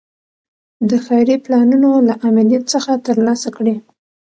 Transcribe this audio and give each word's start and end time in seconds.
د 0.89 0.91
ښاري 1.05 1.35
پلانونو 1.45 1.89
له 2.07 2.13
آمریت 2.27 2.63
څخه 2.73 2.91
ترلاسه 3.07 3.49
کړي. 3.57 3.75